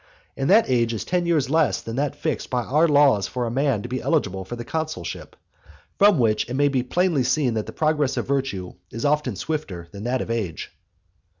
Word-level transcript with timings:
And 0.35 0.49
that 0.49 0.67
age 0.67 0.93
is 0.95 1.05
ten 1.05 1.27
years 1.27 1.51
less 1.51 1.79
than 1.79 1.95
that 1.97 2.15
fixed 2.15 2.49
by 2.49 2.63
our 2.63 2.87
laws 2.87 3.27
for 3.27 3.45
a 3.45 3.51
man 3.51 3.83
to 3.83 3.87
be 3.87 4.01
eligible 4.01 4.43
for 4.43 4.55
the 4.55 4.65
consulship. 4.65 5.35
From 5.99 6.17
which 6.17 6.49
it 6.49 6.55
may 6.55 6.69
be 6.69 6.81
plainly 6.81 7.21
seen 7.23 7.53
that 7.53 7.67
the 7.67 7.71
progress 7.71 8.17
of 8.17 8.25
virtue 8.27 8.73
is 8.89 9.05
often 9.05 9.35
swifter 9.35 9.89
than 9.91 10.05
that 10.05 10.21
of 10.23 10.31
age. 10.31 10.71
XVIII. 10.71 10.77